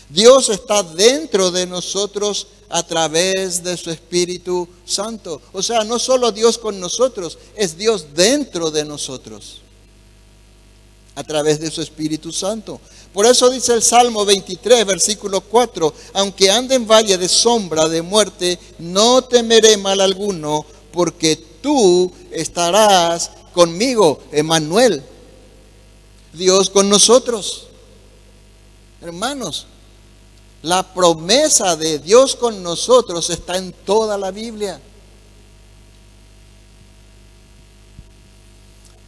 [0.09, 5.41] Dios está dentro de nosotros a través de su Espíritu Santo.
[5.53, 9.61] O sea, no solo Dios con nosotros, es Dios dentro de nosotros
[11.15, 12.82] a través de su Espíritu Santo.
[13.13, 18.01] Por eso dice el Salmo 23, versículo 4, aunque ande en valle de sombra de
[18.01, 25.04] muerte, no temeré mal alguno porque tú estarás conmigo, Emanuel.
[26.34, 27.68] Dios con nosotros.
[29.02, 29.68] Hermanos,
[30.62, 34.80] la promesa de Dios con nosotros está en toda la Biblia.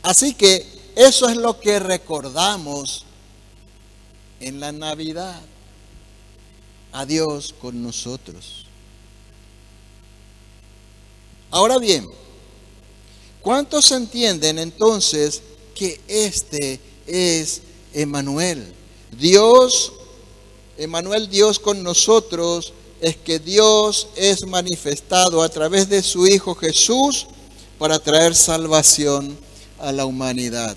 [0.02, 0.66] Así que
[0.96, 3.06] eso es lo que recordamos
[4.40, 5.42] en la Navidad.
[6.92, 8.62] A Dios con nosotros.
[11.54, 12.10] Ahora bien,
[13.39, 15.43] ¿cuántos entienden entonces
[15.76, 17.62] que este es
[17.93, 18.74] Emanuel?
[19.20, 19.93] Dios,
[20.80, 27.28] Emanuel Dios con nosotros, es que Dios es manifestado a través de su Hijo Jesús
[27.78, 29.38] para traer salvación
[29.78, 30.76] a la humanidad.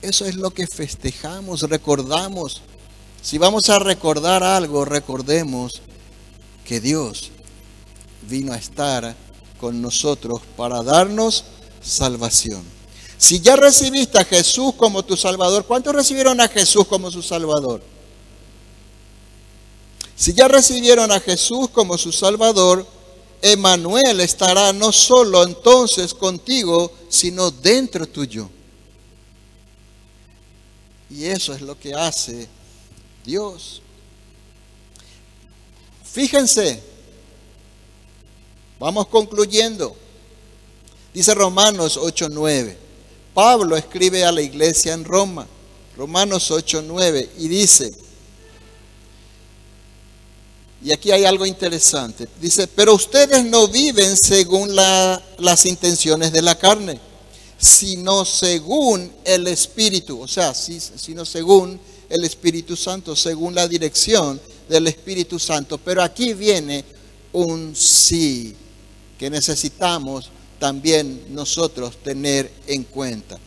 [0.00, 2.62] Eso es lo que festejamos, recordamos.
[3.20, 5.82] Si vamos a recordar algo, recordemos
[6.64, 7.32] que Dios
[8.22, 9.14] vino a estar
[9.58, 11.44] con nosotros para darnos
[11.82, 12.62] salvación.
[13.16, 17.82] Si ya recibiste a Jesús como tu Salvador, ¿cuántos recibieron a Jesús como su Salvador?
[20.16, 22.86] Si ya recibieron a Jesús como su Salvador,
[23.42, 28.48] Emanuel estará no solo entonces contigo, sino dentro tuyo.
[31.10, 32.48] Y eso es lo que hace
[33.24, 33.82] Dios.
[36.04, 36.82] Fíjense,
[38.84, 39.96] Vamos concluyendo.
[41.14, 42.76] Dice Romanos 8:9.
[43.32, 45.46] Pablo escribe a la iglesia en Roma,
[45.96, 47.94] Romanos 8:9, y dice,
[50.84, 56.58] y aquí hay algo interesante, dice, pero ustedes no viven según las intenciones de la
[56.58, 57.00] carne,
[57.56, 61.80] sino según el Espíritu, o sea, sino según
[62.10, 65.78] el Espíritu Santo, según la dirección del Espíritu Santo.
[65.78, 66.84] Pero aquí viene
[67.32, 68.54] un sí
[69.18, 73.38] que necesitamos también nosotros tener en cuenta.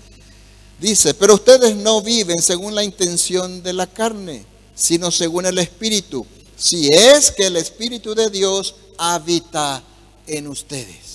[0.80, 4.46] Dice, pero ustedes no viven según la intención de la carne,
[4.76, 9.84] sino según el Espíritu, si es que el Espíritu de Dios habita
[10.28, 11.08] en ustedes.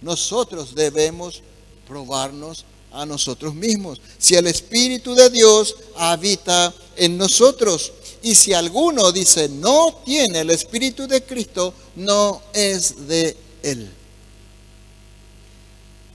[0.00, 1.42] Nosotros debemos
[1.86, 4.00] probarnos a nosotros mismos.
[4.18, 7.92] Si el Espíritu de Dios habita en nosotros.
[8.24, 13.90] Y si alguno dice no tiene el Espíritu de Cristo, no es de Él.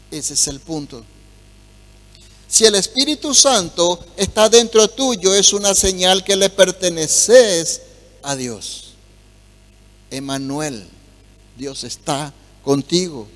[0.09, 1.05] Ese es el punto.
[2.47, 7.81] Si el Espíritu Santo está dentro tuyo, es una señal que le perteneces
[8.23, 8.85] a Dios.
[10.09, 10.87] Emanuel,
[11.55, 12.33] Dios está
[12.63, 13.27] contigo.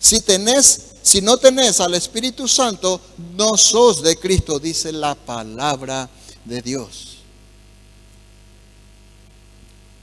[0.00, 3.00] Si tenés, si no tenés al Espíritu Santo,
[3.36, 6.10] no sos de Cristo, dice la palabra
[6.44, 7.09] de Dios.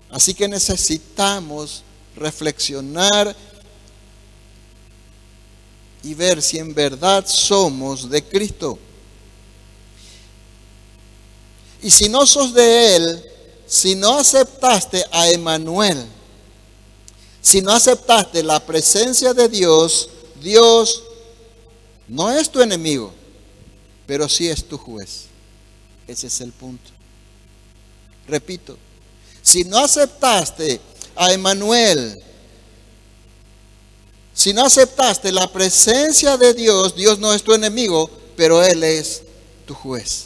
[0.10, 1.84] Así que necesitamos
[2.16, 3.36] reflexionar
[6.04, 8.80] y ver si en verdad somos de Cristo.
[11.82, 13.24] Y si no sos de Él,
[13.68, 16.06] si no aceptaste a Emanuel,
[17.42, 20.10] si no aceptaste la presencia de Dios,
[20.42, 21.04] Dios
[22.08, 23.14] no es tu enemigo,
[24.06, 25.26] pero sí es tu juez.
[26.08, 26.90] Ese es el punto.
[28.28, 28.78] Repito,
[29.48, 30.82] si no aceptaste
[31.16, 32.22] a Emanuel,
[34.34, 39.24] si no aceptaste la presencia de Dios, Dios no es tu enemigo, pero Él es
[39.66, 40.26] tu juez.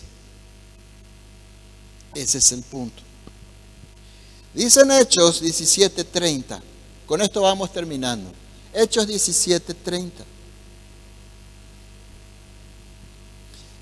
[2.15, 3.03] Ese es el punto.
[4.55, 6.59] Dicen Hechos 17:30.
[7.05, 8.31] Con esto vamos terminando.
[8.73, 10.25] Hechos 17:30.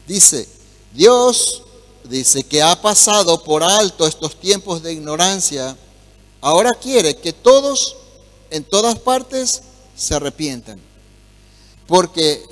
[0.06, 0.50] Dice,
[0.92, 1.64] Dios
[2.10, 5.78] dice que ha pasado por alto estos tiempos de ignorancia.
[6.42, 7.96] Ahora quiere que todos
[8.50, 9.62] en todas partes
[9.96, 10.80] se arrepientan.
[11.86, 12.44] Porque,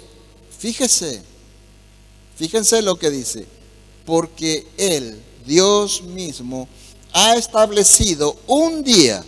[0.58, 1.22] fíjese,
[2.36, 3.46] fíjense lo que dice,
[4.06, 6.68] porque Él, Dios mismo,
[7.14, 9.24] ha establecido un día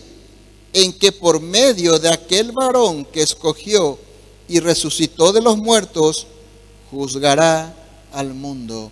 [0.72, 3.98] en que por medio de aquel varón que escogió
[4.48, 6.26] y resucitó de los muertos,
[6.90, 7.74] juzgará
[8.12, 8.90] al mundo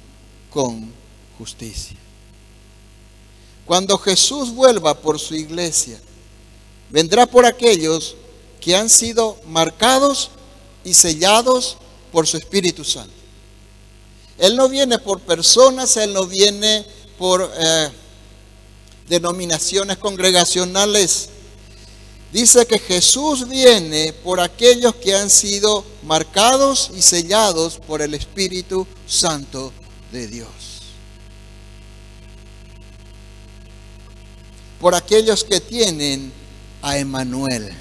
[0.50, 0.97] con
[1.38, 1.96] justicia.
[3.64, 6.00] Cuando Jesús vuelva por su iglesia,
[6.90, 8.16] vendrá por aquellos
[8.60, 10.30] que han sido marcados
[10.84, 11.76] y sellados
[12.10, 13.12] por su Espíritu Santo.
[14.38, 16.86] Él no viene por personas, Él no viene
[17.18, 17.90] por eh,
[19.08, 21.28] denominaciones congregacionales.
[22.32, 28.86] Dice que Jesús viene por aquellos que han sido marcados y sellados por el Espíritu
[29.06, 29.72] Santo
[30.12, 30.57] de Dios.
[34.80, 36.32] Por aquellos que tienen
[36.82, 37.74] a Emanuel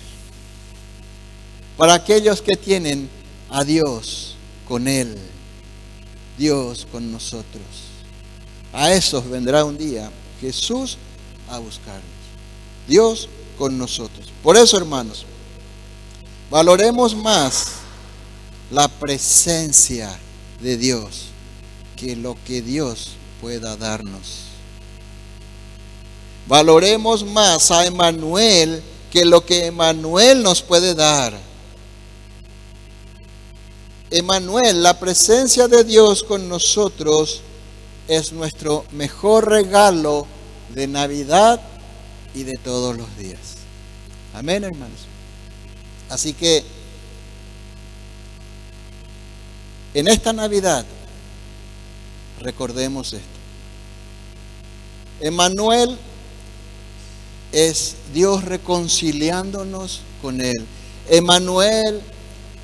[1.78, 3.08] para aquellos que tienen
[3.50, 4.36] a Dios
[4.68, 5.16] con Él,
[6.38, 7.64] Dios con nosotros.
[8.74, 10.98] A esos vendrá un día Jesús
[11.48, 12.04] a buscarnos.
[12.88, 14.28] Dios con nosotros.
[14.44, 15.26] Por eso, hermanos,
[16.50, 17.74] valoremos más
[18.72, 20.18] la presencia
[20.62, 21.28] de Dios
[21.96, 24.47] que lo que Dios pueda darnos.
[26.48, 28.82] Valoremos más a Emanuel
[29.12, 31.38] que lo que Emanuel nos puede dar.
[34.10, 37.42] Emanuel, la presencia de Dios con nosotros
[38.08, 40.26] es nuestro mejor regalo
[40.74, 41.60] de Navidad
[42.34, 43.58] y de todos los días.
[44.34, 45.00] Amén, hermanos.
[46.10, 46.64] Así que
[49.94, 50.86] en esta Navidad
[52.40, 53.28] recordemos esto.
[55.20, 55.98] Emanuel
[57.52, 60.66] es Dios reconciliándonos con Él.
[61.10, 62.02] Emanuel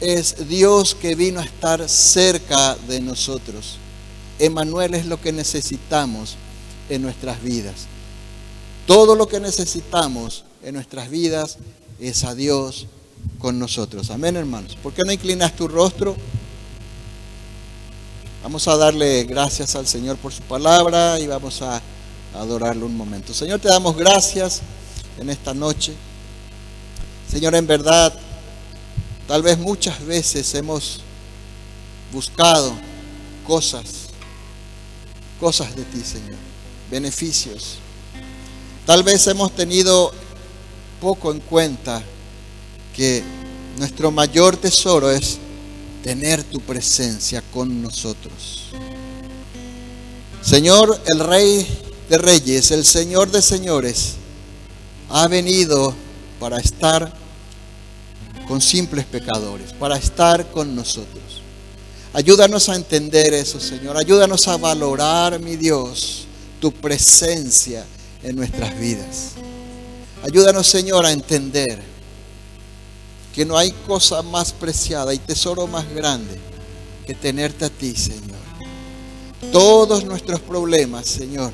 [0.01, 3.77] es Dios que vino a estar cerca de nosotros.
[4.39, 6.35] Emanuel es lo que necesitamos
[6.89, 7.87] en nuestras vidas.
[8.85, 11.57] Todo lo que necesitamos en nuestras vidas
[11.99, 12.87] es a Dios
[13.39, 14.09] con nosotros.
[14.09, 14.75] Amén, hermanos.
[14.81, 16.15] ¿Por qué no inclinas tu rostro?
[18.43, 21.61] Vamos a darle gracias al Señor por su palabra y vamos
[22.33, 23.33] adorarlo un momento.
[23.33, 24.61] Señor, te damos gracias
[25.19, 25.93] en esta noche.
[27.29, 28.13] Señor, en verdad
[29.27, 30.99] Tal vez muchas veces hemos
[32.11, 32.73] buscado
[33.47, 34.09] cosas,
[35.39, 36.35] cosas de ti, Señor,
[36.91, 37.77] beneficios.
[38.85, 40.11] Tal vez hemos tenido
[40.99, 42.03] poco en cuenta
[42.93, 43.23] que
[43.77, 45.37] nuestro mayor tesoro es
[46.03, 48.71] tener tu presencia con nosotros.
[50.41, 51.65] Señor, el Rey
[52.13, 54.17] de Reyes, el Señor de Señores,
[55.09, 55.95] ha venido
[56.39, 57.11] para estar
[58.47, 61.41] con simples pecadores, para estar con nosotros.
[62.13, 63.97] Ayúdanos a entender eso, Señor.
[63.97, 66.27] Ayúdanos a valorar, mi Dios,
[66.59, 67.83] tu presencia
[68.21, 69.31] en nuestras vidas.
[70.21, 71.81] Ayúdanos, Señor, a entender
[73.33, 76.39] que no hay cosa más preciada y tesoro más grande
[77.07, 78.43] que tenerte a ti, Señor.
[79.51, 81.51] Todos nuestros problemas, Señor,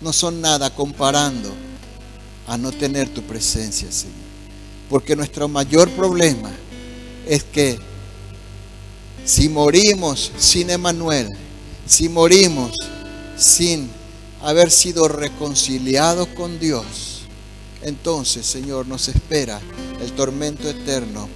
[0.00, 1.52] no son nada comparando
[2.46, 4.16] a no tener tu presencia, Señor.
[4.88, 6.50] Porque nuestro mayor problema
[7.26, 7.78] es que
[9.24, 11.28] si morimos sin Emanuel,
[11.86, 12.72] si morimos
[13.36, 13.88] sin
[14.42, 17.22] haber sido reconciliados con Dios,
[17.82, 19.60] entonces, Señor, nos espera
[20.02, 21.28] el tormento eterno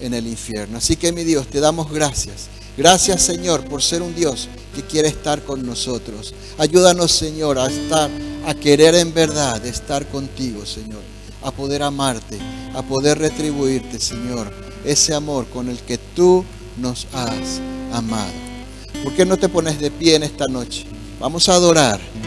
[0.00, 0.78] en el infierno.
[0.78, 2.48] Así que, mi Dios, te damos gracias.
[2.76, 6.34] Gracias, Señor, por ser un Dios que quiere estar con nosotros.
[6.58, 8.10] Ayúdanos, Señor, a estar,
[8.46, 11.00] a querer en verdad estar contigo, Señor,
[11.42, 12.38] a poder amarte,
[12.74, 14.52] a poder retribuirte, Señor,
[14.84, 16.44] ese amor con el que tú
[16.76, 17.60] nos has
[17.92, 18.32] amado.
[19.02, 20.84] ¿Por qué no te pones de pie en esta noche?
[21.20, 22.00] Vamos a adorar.